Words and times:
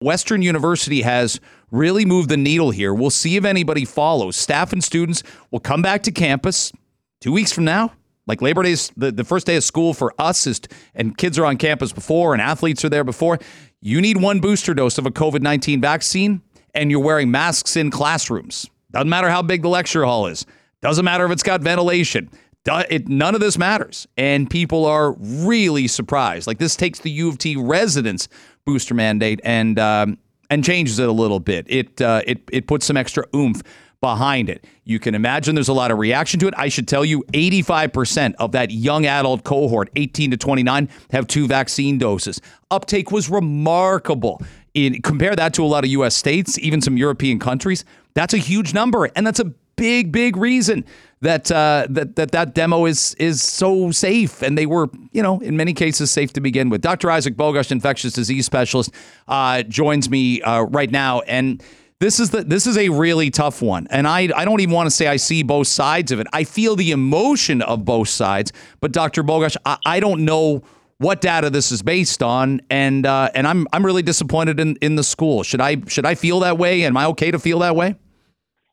Western 0.00 0.40
University 0.40 1.02
has 1.02 1.40
really 1.70 2.04
moved 2.04 2.30
the 2.30 2.36
needle 2.36 2.70
here. 2.70 2.94
We'll 2.94 3.10
see 3.10 3.36
if 3.36 3.44
anybody 3.44 3.84
follows. 3.84 4.34
Staff 4.34 4.72
and 4.72 4.82
students 4.82 5.22
will 5.50 5.60
come 5.60 5.82
back 5.82 6.02
to 6.04 6.10
campus 6.10 6.72
two 7.20 7.32
weeks 7.32 7.52
from 7.52 7.64
now. 7.64 7.92
Like 8.26 8.40
Labor 8.40 8.62
Day's 8.62 8.90
the, 8.96 9.12
the 9.12 9.24
first 9.24 9.46
day 9.46 9.56
of 9.56 9.64
school 9.64 9.92
for 9.92 10.14
us 10.18 10.46
is, 10.46 10.60
and 10.94 11.16
kids 11.16 11.38
are 11.38 11.44
on 11.44 11.58
campus 11.58 11.92
before 11.92 12.32
and 12.32 12.40
athletes 12.40 12.84
are 12.84 12.88
there 12.88 13.04
before. 13.04 13.38
You 13.82 14.00
need 14.00 14.16
one 14.16 14.40
booster 14.40 14.72
dose 14.72 14.98
of 14.98 15.06
a 15.06 15.10
COVID 15.10 15.42
19 15.42 15.80
vaccine 15.80 16.42
and 16.74 16.90
you're 16.90 17.00
wearing 17.00 17.30
masks 17.30 17.76
in 17.76 17.90
classrooms. 17.90 18.70
Doesn't 18.92 19.08
matter 19.08 19.28
how 19.28 19.42
big 19.42 19.62
the 19.62 19.68
lecture 19.68 20.04
hall 20.04 20.26
is. 20.26 20.46
Doesn't 20.80 21.04
matter 21.04 21.26
if 21.26 21.32
it's 21.32 21.42
got 21.42 21.60
ventilation. 21.60 22.30
It, 22.66 23.08
none 23.08 23.34
of 23.34 23.40
this 23.40 23.58
matters. 23.58 24.06
And 24.16 24.48
people 24.48 24.84
are 24.86 25.12
really 25.18 25.88
surprised. 25.88 26.46
Like 26.46 26.58
this 26.58 26.76
takes 26.76 27.00
the 27.00 27.10
U 27.10 27.28
of 27.28 27.38
T 27.38 27.56
residents 27.56 28.28
booster 28.64 28.94
mandate 28.94 29.40
and 29.44 29.78
um, 29.78 30.18
and 30.48 30.64
changes 30.64 30.98
it 30.98 31.08
a 31.08 31.12
little 31.12 31.40
bit. 31.40 31.66
It 31.68 32.00
uh, 32.00 32.22
it 32.26 32.40
it 32.52 32.66
puts 32.66 32.86
some 32.86 32.96
extra 32.96 33.24
oomph 33.34 33.62
behind 34.00 34.48
it. 34.48 34.66
You 34.84 34.98
can 34.98 35.14
imagine 35.14 35.54
there's 35.54 35.68
a 35.68 35.74
lot 35.74 35.90
of 35.90 35.98
reaction 35.98 36.40
to 36.40 36.48
it. 36.48 36.54
I 36.56 36.68
should 36.68 36.88
tell 36.88 37.04
you 37.04 37.22
85% 37.34 38.34
of 38.38 38.52
that 38.52 38.70
young 38.70 39.04
adult 39.04 39.44
cohort 39.44 39.90
18 39.94 40.30
to 40.30 40.36
29 40.38 40.88
have 41.10 41.26
two 41.26 41.46
vaccine 41.46 41.98
doses. 41.98 42.40
Uptake 42.70 43.10
was 43.10 43.28
remarkable. 43.28 44.40
In 44.72 45.02
compare 45.02 45.36
that 45.36 45.52
to 45.54 45.64
a 45.64 45.66
lot 45.66 45.84
of 45.84 45.90
US 45.90 46.16
states, 46.16 46.58
even 46.58 46.80
some 46.80 46.96
European 46.96 47.38
countries, 47.38 47.84
that's 48.14 48.32
a 48.32 48.38
huge 48.38 48.72
number 48.72 49.10
and 49.14 49.26
that's 49.26 49.40
a 49.40 49.52
big 49.76 50.12
big 50.12 50.36
reason 50.36 50.84
that 51.22 51.50
uh, 51.50 51.86
that 51.90 52.16
that 52.16 52.30
that 52.32 52.54
demo 52.54 52.86
is 52.86 53.14
is 53.14 53.42
so 53.42 53.90
safe, 53.90 54.42
and 54.42 54.56
they 54.56 54.66
were, 54.66 54.88
you 55.12 55.22
know, 55.22 55.40
in 55.40 55.56
many 55.56 55.74
cases 55.74 56.10
safe 56.10 56.32
to 56.34 56.40
begin 56.40 56.70
with. 56.70 56.80
Dr. 56.80 57.10
Isaac 57.10 57.34
Bogosh, 57.34 57.70
infectious 57.70 58.14
disease 58.14 58.46
specialist, 58.46 58.92
uh, 59.28 59.62
joins 59.64 60.08
me 60.08 60.40
uh, 60.42 60.62
right 60.62 60.90
now, 60.90 61.20
and 61.20 61.62
this 61.98 62.20
is 62.20 62.30
the 62.30 62.42
this 62.42 62.66
is 62.66 62.78
a 62.78 62.88
really 62.88 63.30
tough 63.30 63.60
one, 63.60 63.86
and 63.90 64.08
I 64.08 64.30
I 64.34 64.46
don't 64.46 64.60
even 64.60 64.74
want 64.74 64.86
to 64.86 64.90
say 64.90 65.08
I 65.08 65.16
see 65.16 65.42
both 65.42 65.66
sides 65.66 66.10
of 66.10 66.20
it. 66.20 66.26
I 66.32 66.44
feel 66.44 66.74
the 66.74 66.90
emotion 66.90 67.60
of 67.60 67.84
both 67.84 68.08
sides, 68.08 68.52
but 68.80 68.92
Dr. 68.92 69.22
Bogosh, 69.22 69.56
I, 69.66 69.76
I 69.84 70.00
don't 70.00 70.24
know 70.24 70.62
what 70.96 71.20
data 71.20 71.50
this 71.50 71.70
is 71.70 71.82
based 71.82 72.22
on, 72.22 72.62
and 72.70 73.04
uh, 73.04 73.30
and 73.34 73.46
I'm 73.46 73.66
I'm 73.74 73.84
really 73.84 74.02
disappointed 74.02 74.58
in 74.58 74.76
in 74.76 74.96
the 74.96 75.04
school. 75.04 75.42
Should 75.42 75.60
I 75.60 75.82
should 75.86 76.06
I 76.06 76.14
feel 76.14 76.40
that 76.40 76.56
way? 76.56 76.84
Am 76.84 76.96
I 76.96 77.04
okay 77.06 77.30
to 77.30 77.38
feel 77.38 77.58
that 77.58 77.76
way? 77.76 77.96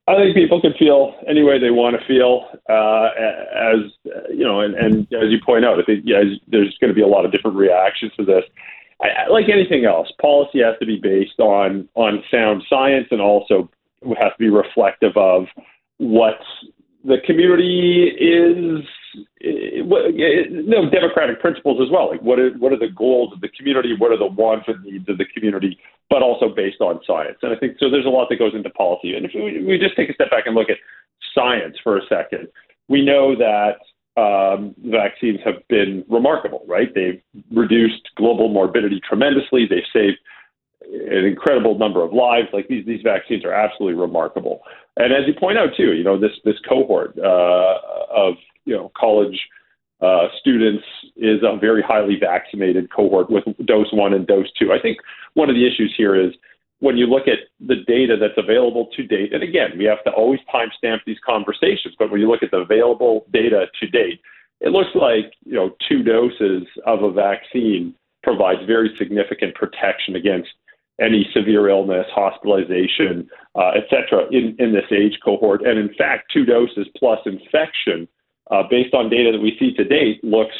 I 0.07 0.15
think 0.15 0.35
people 0.35 0.61
can 0.61 0.73
feel 0.79 1.15
any 1.27 1.43
way 1.43 1.59
they 1.59 1.69
want 1.69 1.99
to 1.99 2.07
feel, 2.07 2.47
uh, 2.69 3.09
as 3.53 3.91
you 4.29 4.45
know, 4.45 4.61
and, 4.61 4.73
and 4.75 5.01
as 5.13 5.29
you 5.29 5.39
point 5.45 5.65
out, 5.65 5.79
I 5.79 5.83
think 5.83 6.03
yeah, 6.05 6.23
there's 6.47 6.77
going 6.79 6.89
to 6.89 6.95
be 6.95 7.01
a 7.01 7.07
lot 7.07 7.25
of 7.25 7.31
different 7.33 7.57
reactions 7.57 8.13
to 8.17 8.23
this. 8.23 8.43
I, 9.01 9.27
like 9.29 9.49
anything 9.49 9.85
else, 9.85 10.07
policy 10.21 10.59
has 10.63 10.75
to 10.79 10.85
be 10.85 10.97
based 10.97 11.39
on 11.39 11.89
on 11.95 12.23
sound 12.31 12.63
science 12.69 13.07
and 13.11 13.19
also 13.19 13.69
has 14.17 14.31
to 14.31 14.39
be 14.39 14.49
reflective 14.49 15.15
of 15.17 15.47
what 15.97 16.39
the 17.03 17.17
community 17.25 18.07
is 18.07 18.85
what, 19.85 20.13
no 20.13 20.89
democratic 20.89 21.39
principles 21.39 21.81
as 21.81 21.91
well. 21.91 22.09
Like 22.09 22.21
what 22.21 22.39
are 22.39 22.51
what 22.51 22.71
are 22.71 22.79
the 22.79 22.89
goals 22.89 23.33
of 23.33 23.41
the 23.41 23.49
community? 23.49 23.95
What 23.97 24.11
are 24.11 24.17
the 24.17 24.27
wants 24.27 24.67
and 24.67 24.83
needs 24.83 25.07
of 25.09 25.17
the 25.17 25.25
community? 25.25 25.77
But 26.09 26.21
also 26.21 26.49
based 26.49 26.79
on 26.79 27.01
science. 27.05 27.37
And 27.41 27.53
I 27.53 27.59
think 27.59 27.77
so. 27.79 27.89
There's 27.89 28.05
a 28.05 28.09
lot 28.09 28.29
that 28.29 28.39
goes 28.39 28.53
into 28.55 28.69
policy. 28.69 29.15
And 29.15 29.25
if 29.25 29.31
we, 29.35 29.63
we 29.65 29.77
just 29.77 29.95
take 29.95 30.09
a 30.09 30.13
step 30.13 30.29
back 30.29 30.45
and 30.45 30.55
look 30.55 30.69
at 30.69 30.77
science 31.35 31.75
for 31.83 31.97
a 31.97 32.01
second, 32.07 32.47
we 32.87 33.03
know 33.03 33.35
that 33.35 33.79
um, 34.19 34.73
vaccines 34.85 35.39
have 35.43 35.67
been 35.67 36.05
remarkable. 36.09 36.63
Right? 36.67 36.93
They've 36.93 37.21
reduced 37.51 38.09
global 38.15 38.47
morbidity 38.49 39.01
tremendously. 39.07 39.67
They've 39.69 39.83
saved 39.91 40.17
an 40.81 41.25
incredible 41.25 41.77
number 41.77 42.03
of 42.03 42.13
lives. 42.13 42.47
Like 42.53 42.67
these 42.67 42.85
these 42.85 43.01
vaccines 43.03 43.43
are 43.43 43.53
absolutely 43.53 43.99
remarkable. 43.99 44.61
And 44.95 45.13
as 45.13 45.27
you 45.27 45.33
point 45.33 45.57
out 45.57 45.69
too, 45.75 45.93
you 45.93 46.03
know 46.03 46.19
this 46.19 46.31
this 46.45 46.55
cohort 46.67 47.17
uh, 47.17 47.75
of 48.15 48.35
you 48.65 48.75
know 48.75 48.91
college 48.97 49.39
uh, 50.01 50.27
students 50.39 50.83
is 51.15 51.41
a 51.43 51.57
very 51.57 51.81
highly 51.81 52.17
vaccinated 52.19 52.91
cohort 52.91 53.29
with 53.29 53.43
dose 53.65 53.91
one 53.91 54.13
and 54.13 54.27
dose 54.27 54.51
two. 54.59 54.71
I 54.71 54.79
think 54.79 54.97
one 55.33 55.49
of 55.49 55.55
the 55.55 55.65
issues 55.65 55.93
here 55.97 56.15
is 56.15 56.33
when 56.79 56.97
you 56.97 57.07
look 57.07 57.27
at 57.27 57.39
the 57.59 57.77
data 57.87 58.15
that's 58.19 58.37
available 58.37 58.87
to 58.95 59.03
date, 59.03 59.33
and 59.33 59.41
again, 59.41 59.71
we 59.77 59.85
have 59.85 60.03
to 60.03 60.11
always 60.11 60.39
timestamp 60.53 60.99
these 61.05 61.17
conversations, 61.25 61.95
but 61.97 62.11
when 62.11 62.21
you 62.21 62.29
look 62.29 62.43
at 62.43 62.51
the 62.51 62.57
available 62.57 63.25
data 63.33 63.65
to 63.79 63.87
date, 63.87 64.21
it 64.61 64.69
looks 64.69 64.89
like 64.93 65.33
you 65.43 65.53
know 65.53 65.71
two 65.87 66.03
doses 66.03 66.67
of 66.85 67.03
a 67.03 67.11
vaccine 67.11 67.95
provides 68.23 68.59
very 68.67 68.93
significant 68.97 69.55
protection 69.55 70.15
against 70.15 70.49
any 70.99 71.27
severe 71.33 71.69
illness, 71.69 72.05
hospitalization, 72.09 73.29
uh, 73.55 73.71
et 73.75 73.83
cetera, 73.89 74.25
in, 74.31 74.55
in 74.57 74.73
this 74.73 74.85
age 74.91 75.17
cohort. 75.23 75.61
And 75.61 75.77
in 75.77 75.93
fact, 75.95 76.31
two 76.33 76.43
doses 76.43 76.87
plus 76.97 77.19
infection 77.25 78.07
uh, 78.51 78.63
based 78.69 78.93
on 78.93 79.09
data 79.09 79.31
that 79.31 79.41
we 79.41 79.55
see 79.59 79.73
to 79.73 79.83
date, 79.83 80.23
looks 80.23 80.55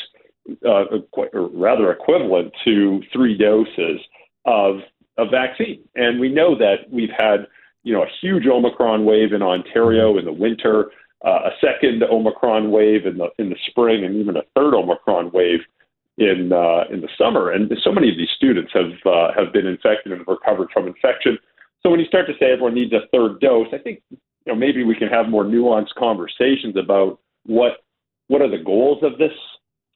uh, 0.65 0.85
rather 1.33 1.91
equivalent 1.91 2.53
to 2.63 3.01
three 3.13 3.37
doses 3.37 3.99
of 4.45 4.77
a 5.17 5.25
vaccine. 5.25 5.83
And 5.95 6.19
we 6.19 6.29
know 6.29 6.57
that 6.57 6.89
we've 6.89 7.11
had, 7.15 7.47
you 7.83 7.93
know, 7.93 8.03
a 8.03 8.09
huge 8.21 8.45
Omicron 8.47 9.05
wave 9.05 9.33
in 9.33 9.41
Ontario 9.41 10.17
in 10.17 10.25
the 10.25 10.31
winter, 10.31 10.91
uh, 11.25 11.49
a 11.49 11.51
second 11.59 12.03
Omicron 12.03 12.71
wave 12.71 13.05
in 13.05 13.17
the 13.17 13.29
in 13.39 13.49
the 13.49 13.57
spring, 13.67 14.05
and 14.05 14.15
even 14.15 14.37
a 14.37 14.43
third 14.55 14.73
Omicron 14.73 15.31
wave 15.31 15.61
in 16.17 16.51
uh, 16.53 16.83
in 16.91 17.01
the 17.01 17.09
summer. 17.17 17.51
And 17.51 17.71
so 17.83 17.91
many 17.91 18.09
of 18.09 18.17
these 18.17 18.29
students 18.35 18.71
have 18.73 18.93
uh, 19.05 19.31
have 19.35 19.51
been 19.51 19.65
infected 19.65 20.11
and 20.11 20.19
have 20.19 20.27
recovered 20.27 20.69
from 20.73 20.87
infection. 20.87 21.37
So 21.83 21.89
when 21.89 21.99
you 21.99 22.05
start 22.05 22.27
to 22.27 22.33
say 22.39 22.51
everyone 22.51 22.75
needs 22.75 22.93
a 22.93 23.07
third 23.11 23.39
dose, 23.39 23.67
I 23.73 23.79
think 23.79 24.01
you 24.11 24.17
know 24.45 24.55
maybe 24.55 24.83
we 24.83 24.95
can 24.95 25.07
have 25.07 25.29
more 25.29 25.43
nuanced 25.43 25.95
conversations 25.97 26.75
about 26.77 27.19
what 27.47 27.83
what 28.27 28.41
are 28.41 28.49
the 28.49 28.63
goals 28.63 28.99
of 29.03 29.17
this 29.17 29.31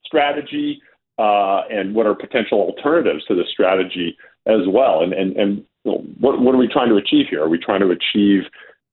strategy 0.05 0.81
uh, 1.17 1.61
and 1.69 1.93
what 1.93 2.05
are 2.05 2.15
potential 2.15 2.59
alternatives 2.59 3.23
to 3.25 3.35
the 3.35 3.43
strategy 3.51 4.17
as 4.47 4.61
well. 4.67 5.03
And 5.03 5.13
and 5.13 5.35
and 5.37 5.63
what 5.83 6.41
what 6.41 6.55
are 6.55 6.57
we 6.57 6.67
trying 6.67 6.89
to 6.89 6.95
achieve 6.95 7.27
here? 7.29 7.43
Are 7.43 7.49
we 7.49 7.59
trying 7.59 7.81
to 7.81 7.91
achieve 7.91 8.43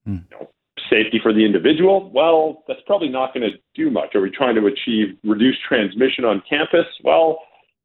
mm. 0.07 0.23
you 0.29 0.37
know, 0.37 0.49
safety 0.89 1.19
for 1.21 1.33
the 1.33 1.45
individual? 1.45 2.11
Well, 2.13 2.63
that's 2.67 2.81
probably 2.85 3.09
not 3.09 3.33
going 3.33 3.49
to 3.49 3.57
do 3.75 3.89
much. 3.89 4.15
Are 4.15 4.21
we 4.21 4.29
trying 4.29 4.55
to 4.55 4.65
achieve 4.67 5.17
reduced 5.23 5.59
transmission 5.67 6.25
on 6.25 6.43
campus? 6.47 6.85
Well, 7.03 7.39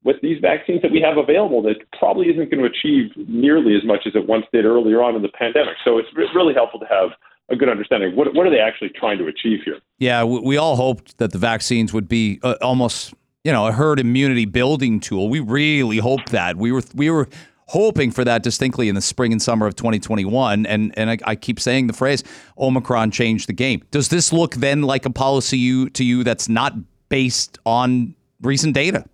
with 0.05 0.17
these 0.21 0.39
vaccines 0.41 0.83
that 0.83 0.93
we 0.93 1.01
have 1.01 1.17
available, 1.17 1.63
that 1.63 1.77
probably 1.99 2.27
isn't 2.29 2.51
going 2.51 2.63
to 2.63 2.69
achieve 2.69 3.11
nearly 3.17 3.75
as 3.75 3.85
much 3.85 4.01
as 4.07 4.15
it 4.15 4.29
once 4.29 4.45
did 4.53 4.67
earlier 4.67 5.03
on 5.03 5.17
in 5.17 5.23
the 5.23 5.33
pandemic. 5.33 5.77
So 5.85 5.99
it's 5.99 6.09
really 6.35 6.53
helpful 6.53 6.81
to 6.81 6.87
have 6.87 7.11
a 7.51 7.57
good 7.57 7.69
understanding 7.69 8.17
what, 8.17 8.35
what 8.35 8.47
are 8.47 8.51
they 8.51 8.59
actually 8.59 8.91
trying 8.91 9.19
to 9.19 9.27
achieve 9.27 9.61
here. 9.65 9.79
Yeah, 9.99 10.25
we 10.25 10.57
all 10.57 10.77
hoped 10.77 11.19
that 11.19 11.33
the 11.33 11.39
vaccines 11.39 11.93
would 11.93 12.09
be 12.09 12.41
uh, 12.43 12.57
almost, 12.63 13.15
you 13.45 13.53
know, 13.53 13.67
a 13.67 13.73
herd 13.73 14.01
immunity 14.01 14.45
building 14.45 15.01
tool. 15.01 15.29
We 15.29 15.41
really 15.41 15.99
hoped 15.99 16.31
that. 16.31 16.57
We 16.57 16.73
were 16.73 16.83
we 16.95 17.11
were 17.11 17.29
hoping 17.67 18.11
for 18.11 18.25
that 18.25 18.43
distinctly 18.43 18.89
in 18.89 18.95
the 18.95 19.01
spring 19.01 19.33
and 19.33 19.41
summer 19.41 19.67
of 19.67 19.77
2021. 19.77 20.67
And 20.67 20.99
and 20.99 21.11
I, 21.11 21.19
I, 21.25 21.37
keep 21.37 21.61
saying 21.61 21.87
the 21.87 21.93
phrase 21.93 22.23
Omicron 22.59 23.11
changed 23.11 23.49
the 23.49 23.53
game. 23.53 23.83
Does 23.91 24.09
this 24.09 24.33
look 24.33 24.57
then 24.57 24.83
like 24.83 25.07
a 25.07 25.11
policy 25.11 25.59
you, 25.59 25.89
to 25.91 26.05
you 26.05 26.25
that's 26.25 26.49
not 26.49 26.75
based 27.09 27.59
on 27.65 28.15
recent 28.43 28.75
data? 28.75 29.05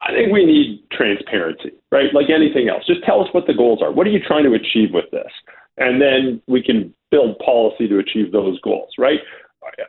I 0.00 0.12
think 0.12 0.32
we 0.32 0.44
need 0.44 0.84
transparency, 0.92 1.72
right? 1.90 2.12
Like 2.14 2.30
anything 2.30 2.68
else. 2.68 2.86
Just 2.86 3.04
tell 3.04 3.20
us 3.20 3.28
what 3.32 3.46
the 3.46 3.54
goals 3.54 3.80
are. 3.82 3.90
What 3.90 4.06
are 4.06 4.10
you 4.10 4.20
trying 4.24 4.44
to 4.44 4.54
achieve 4.54 4.92
with 4.92 5.10
this? 5.10 5.30
And 5.78 6.00
then 6.00 6.42
we 6.46 6.62
can 6.62 6.94
build 7.10 7.38
policy 7.38 7.88
to 7.88 7.98
achieve 7.98 8.32
those 8.32 8.60
goals, 8.60 8.90
right? 8.98 9.20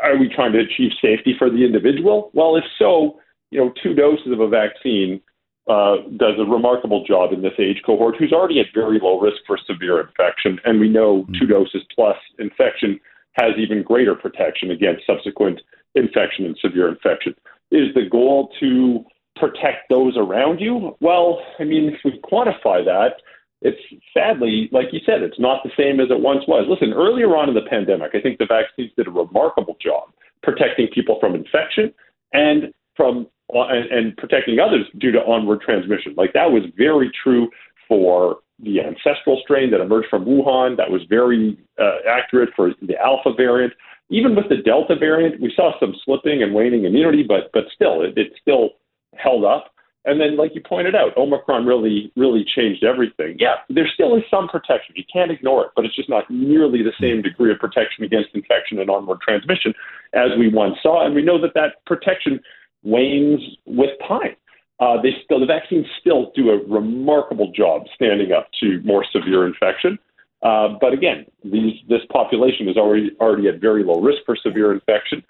Are 0.01 0.17
we 0.17 0.29
trying 0.29 0.53
to 0.53 0.59
achieve 0.59 0.91
safety 1.01 1.35
for 1.37 1.49
the 1.49 1.65
individual? 1.65 2.31
Well, 2.33 2.55
if 2.55 2.63
so, 2.77 3.19
you 3.51 3.59
know, 3.59 3.73
two 3.81 3.93
doses 3.93 4.31
of 4.31 4.39
a 4.39 4.47
vaccine 4.47 5.21
uh, 5.69 5.97
does 6.17 6.33
a 6.39 6.49
remarkable 6.49 7.05
job 7.05 7.31
in 7.31 7.41
this 7.41 7.53
age 7.59 7.81
cohort 7.85 8.15
who's 8.17 8.33
already 8.33 8.59
at 8.59 8.65
very 8.73 8.99
low 8.99 9.19
risk 9.19 9.37
for 9.45 9.57
severe 9.67 10.01
infection. 10.01 10.59
And 10.65 10.79
we 10.79 10.89
know 10.89 11.23
mm-hmm. 11.23 11.33
two 11.39 11.47
doses 11.47 11.83
plus 11.93 12.17
infection 12.39 12.99
has 13.33 13.51
even 13.57 13.83
greater 13.83 14.15
protection 14.15 14.71
against 14.71 15.05
subsequent 15.05 15.61
infection 15.95 16.45
and 16.45 16.57
severe 16.59 16.89
infection. 16.89 17.35
Is 17.71 17.93
the 17.93 18.07
goal 18.09 18.51
to 18.59 19.05
protect 19.35 19.89
those 19.89 20.17
around 20.17 20.59
you? 20.59 20.97
Well, 20.99 21.39
I 21.59 21.63
mean, 21.63 21.93
if 21.93 21.99
we 22.03 22.19
quantify 22.19 22.83
that, 22.83 23.21
it's 23.61 23.79
sadly, 24.13 24.69
like 24.71 24.87
you 24.91 24.99
said, 25.05 25.21
it's 25.21 25.39
not 25.39 25.63
the 25.63 25.71
same 25.77 25.99
as 25.99 26.09
it 26.09 26.19
once 26.19 26.43
was. 26.47 26.65
Listen, 26.69 26.93
earlier 26.93 27.35
on 27.35 27.49
in 27.49 27.55
the 27.55 27.69
pandemic, 27.69 28.11
I 28.13 28.21
think 28.21 28.37
the 28.37 28.45
vaccines 28.45 28.91
did 28.95 29.07
a 29.07 29.11
remarkable 29.11 29.75
job 29.81 30.09
protecting 30.41 30.87
people 30.93 31.17
from 31.19 31.35
infection 31.35 31.93
and 32.33 32.73
from 32.95 33.27
and, 33.51 33.91
and 33.91 34.17
protecting 34.17 34.59
others 34.59 34.85
due 34.99 35.11
to 35.11 35.19
onward 35.19 35.61
transmission. 35.61 36.13
Like 36.15 36.33
that 36.33 36.51
was 36.51 36.63
very 36.77 37.11
true 37.23 37.49
for 37.87 38.37
the 38.61 38.79
ancestral 38.81 39.39
strain 39.43 39.71
that 39.71 39.81
emerged 39.81 40.07
from 40.09 40.25
Wuhan. 40.25 40.77
That 40.77 40.91
was 40.91 41.01
very 41.09 41.57
uh, 41.81 41.97
accurate 42.07 42.49
for 42.55 42.71
the 42.81 42.97
alpha 42.97 43.33
variant. 43.35 43.73
Even 44.09 44.35
with 44.35 44.49
the 44.49 44.57
delta 44.57 44.95
variant, 44.95 45.41
we 45.41 45.51
saw 45.55 45.77
some 45.79 45.95
slipping 46.05 46.43
and 46.43 46.53
waning 46.53 46.85
immunity, 46.85 47.23
but 47.23 47.51
but 47.53 47.65
still, 47.73 48.01
it, 48.01 48.17
it 48.17 48.33
still 48.41 48.71
held 49.15 49.43
up. 49.43 49.73
And 50.05 50.19
then, 50.19 50.37
like 50.37 50.55
you 50.55 50.61
pointed 50.61 50.95
out, 50.95 51.15
Omicron 51.17 51.65
really, 51.65 52.11
really 52.15 52.45
changed 52.55 52.83
everything. 52.83 53.35
Yeah, 53.37 53.55
there 53.69 53.87
still 53.93 54.15
is 54.15 54.23
some 54.31 54.47
protection. 54.47 54.95
You 54.95 55.03
can't 55.11 55.29
ignore 55.29 55.65
it, 55.65 55.71
but 55.75 55.83
it's 55.83 55.95
just 55.95 56.09
not 56.09 56.29
nearly 56.29 56.81
the 56.81 56.93
same 57.01 57.21
degree 57.21 57.51
of 57.51 57.59
protection 57.59 58.05
against 58.05 58.29
infection 58.33 58.79
and 58.79 58.89
onward 58.89 59.19
transmission 59.21 59.73
as 60.13 60.29
we 60.37 60.47
once 60.47 60.77
saw. 60.81 61.05
And 61.05 61.13
we 61.13 61.21
know 61.21 61.39
that 61.41 61.53
that 61.55 61.85
protection 61.85 62.39
wanes 62.81 63.41
with 63.65 63.91
time. 64.07 64.35
Uh, 64.79 65.01
they 65.01 65.09
still, 65.25 65.41
the 65.41 65.45
vaccines 65.45 65.85
still 65.99 66.31
do 66.33 66.51
a 66.51 66.57
remarkable 66.65 67.51
job 67.51 67.83
standing 67.93 68.31
up 68.31 68.47
to 68.61 68.81
more 68.85 69.05
severe 69.11 69.45
infection. 69.45 69.99
Uh, 70.41 70.69
but 70.79 70.93
again, 70.93 71.25
these, 71.43 71.73
this 71.89 71.99
population 72.09 72.69
is 72.69 72.77
already 72.77 73.11
already 73.19 73.49
at 73.49 73.59
very 73.59 73.83
low 73.83 73.99
risk 73.99 74.19
for 74.25 74.37
severe 74.37 74.71
infection 74.71 75.21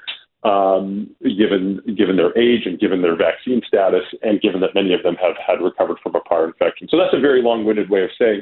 um, 0.44 1.10
given 1.22 1.82
given 1.98 2.16
their 2.16 2.38
age 2.38 2.66
and 2.66 2.80
given 2.80 3.02
their 3.02 3.16
vaccine 3.16 3.62
status, 3.68 4.04
and 4.22 4.42
given 4.42 4.62
that 4.62 4.74
many 4.74 4.94
of 4.94 5.04
them 5.04 5.16
have 5.16 5.36
had 5.46 5.62
recovered 5.62 5.98
from 6.02 6.16
a 6.16 6.22
prior 6.22 6.48
infection. 6.48 6.88
So 6.90 6.98
that's 6.98 7.14
a 7.14 7.20
very 7.20 7.42
long-winded 7.42 7.90
way 7.90 8.04
of 8.04 8.10
saying 8.18 8.42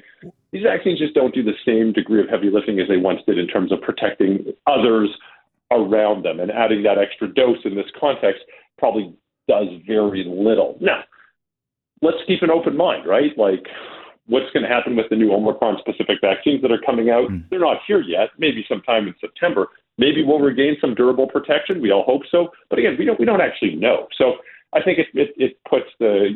these 0.52 0.64
vaccines 0.64 1.00
just 1.00 1.16
don't 1.16 1.34
do 1.34 1.44
the 1.44 1.58
same 1.66 1.94
degree 1.94 2.22
of 2.22 2.30
heavy 2.30 2.50
lifting 2.52 2.80
as 2.80 2.88
they 2.88 2.98
once 2.98 3.22
did 3.26 3.40
in 3.40 3.48
terms 3.48 3.72
of 3.72 3.82
protecting 3.82 4.54
others 4.68 5.10
around 5.72 6.24
them. 6.24 6.40
And 6.40 6.52
adding 6.52 6.84
that 6.84 6.98
extra 6.98 7.28
dose 7.28 7.58
in 7.66 7.76
this 7.76 7.88
context 8.00 8.44
probably 8.78 9.14
does 9.48 9.68
very 9.88 10.24
little. 10.24 10.78
Now, 10.80 11.04
let's 12.02 12.18
keep 12.28 12.44
an 12.44 12.52
open 12.52 12.78
mind, 12.78 13.08
right? 13.08 13.36
Like 13.38 13.66
what's 14.28 14.52
going 14.54 14.64
to 14.64 14.70
happen 14.70 14.96
with 14.96 15.08
the 15.10 15.16
new 15.16 15.34
Omicron 15.34 15.78
specific 15.80 16.18
vaccines 16.22 16.62
that 16.62 16.72
are 16.72 16.82
coming 16.86 17.10
out. 17.10 17.30
Mm. 17.30 17.50
They're 17.50 17.60
not 17.60 17.78
here 17.88 18.02
yet, 18.02 18.30
maybe 18.38 18.66
sometime 18.68 19.08
in 19.08 19.16
September. 19.20 19.68
Maybe 19.98 20.24
we'll 20.24 20.40
regain 20.40 20.78
some 20.80 20.94
durable 20.94 21.28
protection. 21.28 21.82
We 21.82 21.92
all 21.92 22.04
hope 22.04 22.22
so. 22.30 22.50
But 22.70 22.80
again, 22.80 22.96
we 23.00 23.06
don't, 23.06 23.20
we 23.20 23.26
don't 23.26 23.42
actually 23.42 23.76
know. 23.76 24.08
So 24.18 24.34
I 24.74 24.82
think 24.82 25.00
it, 25.00 25.08
it, 25.14 25.34
it 25.38 25.58
puts 25.70 25.88
the 26.00 26.30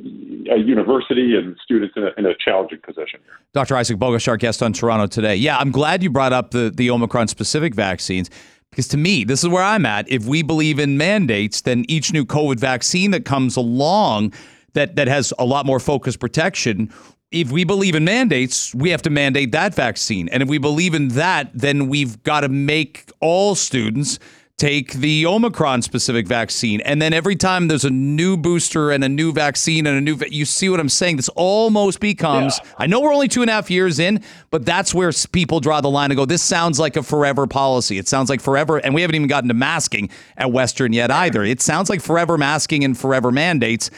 university 0.58 1.36
and 1.36 1.56
students 1.64 1.94
in 1.96 2.04
a, 2.04 2.10
in 2.18 2.26
a 2.26 2.34
challenging 2.44 2.80
position. 2.84 3.20
Dr. 3.54 3.76
Isaac 3.76 3.98
Bogosh, 3.98 4.28
our 4.28 4.38
guest 4.38 4.64
on 4.64 4.74
Toronto 4.74 5.08
today. 5.08 5.36
Yeah, 5.36 5.58
I'm 5.58 5.72
glad 5.72 6.02
you 6.02 6.10
brought 6.10 6.34
up 6.34 6.52
the, 6.52 6.72
the 6.74 6.90
Omicron 6.90 7.28
specific 7.28 7.76
vaccines. 7.76 8.30
Because 8.72 8.88
to 8.90 8.98
me, 8.98 9.26
this 9.26 9.44
is 9.44 9.50
where 9.50 9.64
I'm 9.64 9.86
at. 9.86 10.10
If 10.10 10.26
we 10.26 10.44
believe 10.44 10.80
in 10.80 10.98
mandates, 10.98 11.62
then 11.62 11.84
each 11.90 12.14
new 12.14 12.26
COVID 12.26 12.58
vaccine 12.58 13.12
that 13.12 13.26
comes 13.26 13.58
along 13.58 14.34
that, 14.74 14.96
that 14.96 15.10
has 15.10 15.34
a 15.38 15.46
lot 15.46 15.66
more 15.66 15.80
focused 15.80 16.22
protection 16.22 16.90
if 17.32 17.52
we 17.52 17.64
believe 17.64 17.96
in 17.96 18.04
mandates, 18.04 18.76
we 18.76 18.90
have 18.90 19.02
to 19.04 19.10
mandate 19.10 19.54
that 19.54 19.74
vaccine. 19.74 20.28
And 20.30 20.44
if 20.44 20.50
we 20.50 20.58
believe 20.58 20.94
in 20.94 21.10
that, 21.10 21.50
then 21.54 21.88
we've 21.88 22.22
got 22.24 22.42
to 22.42 22.50
make 22.50 23.10
all 23.22 23.56
students 23.56 24.20
take 24.58 24.94
the 24.94 25.26
Omicron 25.26 25.82
specific 25.82 26.28
vaccine. 26.28 26.82
And 26.82 27.02
then 27.02 27.14
every 27.14 27.36
time 27.36 27.68
there's 27.68 27.86
a 27.86 27.90
new 27.90 28.38
booster 28.38 28.92
and 28.92 29.04
a 29.04 29.10
new 29.10 29.32
vaccine 29.32 29.88
and 29.88 29.98
a 29.98 30.02
new, 30.02 30.20
you 30.30 30.46
see 30.46 30.70
what 30.70 30.80
I'm 30.80 30.90
saying? 30.90 31.16
This 31.16 31.30
almost 31.30 32.00
becomes, 32.00 32.60
yeah. 32.64 32.72
I 32.78 32.86
know 32.86 33.00
we're 33.00 33.14
only 33.14 33.28
two 33.28 33.42
and 33.42 33.50
a 33.50 33.54
half 33.54 33.72
years 33.72 33.98
in, 33.98 34.24
but 34.52 34.64
that's 34.64 34.94
where 34.94 35.12
people 35.32 35.62
draw 35.62 35.82
the 35.82 35.90
line 35.90 36.12
and 36.12 36.18
go, 36.18 36.26
this 36.26 36.44
sounds 36.44 36.80
like 36.80 36.96
a 36.96 37.02
forever 37.02 37.48
policy. 37.48 37.98
It 37.98 38.08
sounds 38.08 38.30
like 38.30 38.40
forever. 38.40 38.78
And 38.78 38.94
we 38.94 39.02
haven't 39.02 39.16
even 39.16 39.28
gotten 39.28 39.48
to 39.48 39.56
masking 39.56 40.12
at 40.38 40.52
Western 40.52 40.94
yet 40.94 41.10
either. 41.10 41.44
It 41.44 41.62
sounds 41.62 41.90
like 41.90 42.02
forever 42.02 42.38
masking 42.38 42.84
and 42.84 42.96
forever 42.96 43.32
mandates 43.32 43.90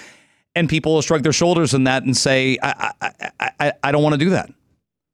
and 0.55 0.69
people 0.69 0.94
will 0.94 1.01
shrug 1.01 1.23
their 1.23 1.33
shoulders 1.33 1.73
in 1.73 1.83
that 1.85 2.03
and 2.03 2.15
say, 2.15 2.57
I, 2.61 2.91
I, 3.01 3.51
I, 3.59 3.73
I 3.83 3.91
don't 3.91 4.03
want 4.03 4.13
to 4.13 4.19
do 4.19 4.29
that. 4.31 4.50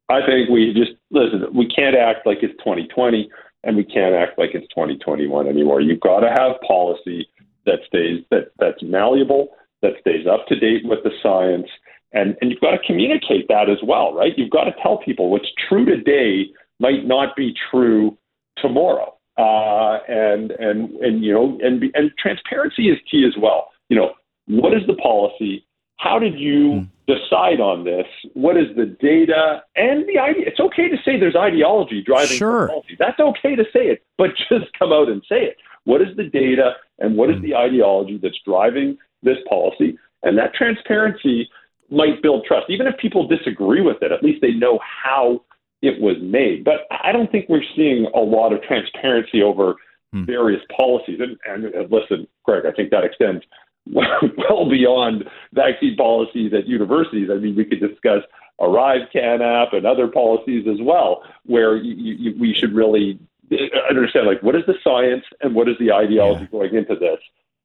I 0.09 0.25
think 0.25 0.49
we 0.49 0.73
just 0.73 0.91
listen. 1.11 1.45
We 1.53 1.67
can't 1.67 1.95
act 1.95 2.25
like 2.25 2.39
it's 2.41 2.57
2020, 2.59 3.29
and 3.63 3.77
we 3.77 3.83
can't 3.83 4.15
act 4.15 4.39
like 4.39 4.51
it's 4.53 4.67
2021 4.69 5.47
anymore. 5.47 5.81
You've 5.81 5.99
got 5.99 6.21
to 6.21 6.29
have 6.29 6.59
policy 6.67 7.27
that 7.65 7.79
stays 7.87 8.23
that 8.31 8.51
that's 8.57 8.81
malleable, 8.81 9.49
that 9.81 9.93
stays 10.01 10.25
up 10.25 10.47
to 10.47 10.59
date 10.59 10.81
with 10.83 10.99
the 11.03 11.11
science, 11.21 11.69
and 12.11 12.35
and 12.41 12.49
you've 12.49 12.59
got 12.59 12.71
to 12.71 12.79
communicate 12.85 13.47
that 13.49 13.69
as 13.69 13.77
well, 13.83 14.13
right? 14.13 14.33
You've 14.35 14.49
got 14.49 14.63
to 14.63 14.73
tell 14.81 14.97
people 14.97 15.29
what's 15.29 15.51
true 15.67 15.85
today 15.85 16.49
might 16.79 17.05
not 17.05 17.35
be 17.35 17.53
true 17.69 18.17
tomorrow, 18.57 19.15
uh, 19.37 19.99
and 20.07 20.51
and 20.51 20.89
and 20.95 21.23
you 21.23 21.33
know, 21.33 21.59
and 21.61 21.83
and 21.93 22.11
transparency 22.17 22.89
is 22.89 22.97
key 23.09 23.25
as 23.27 23.39
well. 23.39 23.69
You 23.89 23.97
know, 23.97 24.13
what 24.49 24.73
is 24.73 24.85
the 24.87 24.95
policy? 24.95 25.65
How 25.97 26.17
did 26.17 26.39
you 26.39 26.87
mm. 26.87 26.89
decide 27.07 27.59
on 27.59 27.83
this? 27.83 28.05
What 28.33 28.57
is 28.57 28.67
the 28.75 28.85
data 28.85 29.63
and 29.75 30.07
the 30.07 30.17
idea? 30.17 30.45
It's 30.47 30.59
okay 30.59 30.89
to 30.89 30.97
say 31.05 31.19
there's 31.19 31.35
ideology 31.35 32.01
driving 32.01 32.37
sure. 32.37 32.67
policy. 32.67 32.95
That's 32.97 33.19
okay 33.19 33.55
to 33.55 33.63
say 33.71 33.87
it, 33.87 34.03
but 34.17 34.29
just 34.49 34.65
come 34.77 34.91
out 34.91 35.09
and 35.09 35.21
say 35.29 35.43
it. 35.43 35.57
What 35.83 36.01
is 36.01 36.15
the 36.17 36.23
data 36.23 36.73
and 36.99 37.15
what 37.15 37.29
is 37.29 37.37
mm. 37.37 37.43
the 37.43 37.55
ideology 37.55 38.19
that's 38.21 38.39
driving 38.45 38.97
this 39.23 39.37
policy? 39.47 39.97
And 40.23 40.37
that 40.37 40.53
transparency 40.53 41.49
might 41.91 42.21
build 42.21 42.45
trust. 42.45 42.65
Even 42.69 42.87
if 42.87 42.97
people 42.97 43.27
disagree 43.27 43.81
with 43.81 43.97
it, 44.01 44.11
at 44.11 44.23
least 44.23 44.41
they 44.41 44.51
know 44.51 44.79
how 44.81 45.41
it 45.81 46.01
was 46.01 46.17
made. 46.21 46.63
But 46.63 46.87
I 46.91 47.11
don't 47.11 47.31
think 47.31 47.47
we're 47.49 47.63
seeing 47.75 48.07
a 48.15 48.19
lot 48.19 48.53
of 48.53 48.61
transparency 48.63 49.41
over 49.41 49.75
hmm. 50.11 50.25
various 50.25 50.61
policies. 50.75 51.19
And, 51.19 51.37
and, 51.45 51.73
and, 51.73 51.91
listen, 51.91 52.27
Greg, 52.43 52.65
I 52.65 52.71
think 52.71 52.89
that 52.91 53.03
extends 53.03 53.43
well 54.37 54.69
beyond 54.69 55.25
vaccine 55.53 55.95
policies 55.95 56.53
at 56.53 56.67
universities. 56.67 57.29
I 57.31 57.35
mean, 57.35 57.55
we 57.55 57.65
could 57.65 57.79
discuss 57.79 58.23
ArriveCAN 58.59 59.41
app 59.41 59.73
and 59.73 59.85
other 59.85 60.07
policies 60.07 60.67
as 60.67 60.77
well, 60.81 61.23
where 61.45 61.77
you, 61.77 61.93
you, 61.93 62.39
we 62.39 62.53
should 62.53 62.73
really 62.73 63.19
understand 63.89 64.27
like 64.27 64.43
what 64.43 64.55
is 64.55 64.63
the 64.67 64.75
science 64.83 65.23
and 65.41 65.55
what 65.55 65.67
is 65.67 65.75
the 65.79 65.91
ideology 65.91 66.41
yeah. 66.41 66.59
going 66.59 66.75
into 66.75 66.95
this. 66.95 67.19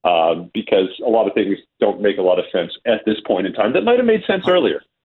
Um, 0.05 0.51
because 0.53 0.89
a 1.05 1.09
lot 1.09 1.27
of 1.27 1.33
things 1.33 1.57
don't 1.81 2.03
make 2.03 2.19
a 2.19 2.23
lot 2.23 2.39
of 2.39 2.45
sense 2.53 2.73
at 2.85 3.07
this 3.07 3.17
point 3.27 3.47
in 3.47 3.55
time 3.55 3.73
that 3.73 3.85
might 3.85 3.97
have 3.97 4.05
made 4.05 4.23
sense 4.27 4.47
earlier. 4.47 4.83